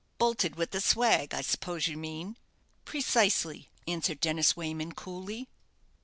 "Bolted 0.17 0.55
with 0.55 0.71
the 0.71 0.81
swag, 0.81 1.31
I 1.31 1.41
suppose 1.41 1.87
you 1.87 1.95
mean?" 1.95 2.35
"Precisely!" 2.85 3.69
answered 3.87 4.19
Dennis 4.19 4.57
Wayman, 4.57 4.93
coolly. 4.93 5.47